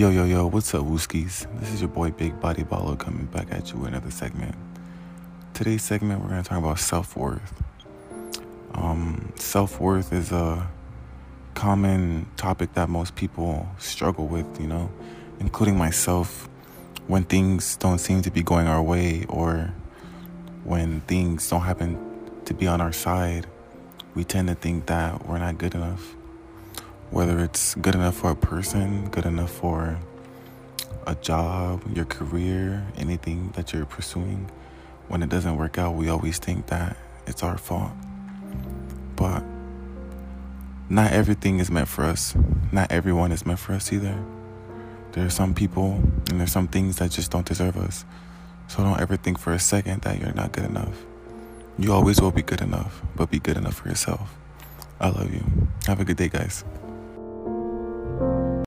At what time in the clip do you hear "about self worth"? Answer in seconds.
6.56-7.62